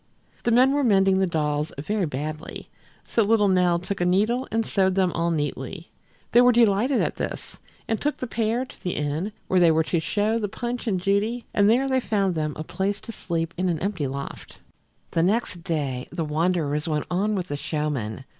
[0.41, 2.71] The men were mending the dolls very badly,
[3.03, 5.91] so little Nell took a needle and sewed them all neatly.
[6.31, 9.83] They were delighted at this, and took the pair to the inn where they were
[9.83, 13.53] to show the Punch and Judy, and there they found them a place to sleep
[13.59, 14.57] in an empty loft.
[15.11, 18.25] The next day the wanderers went on with the showmen.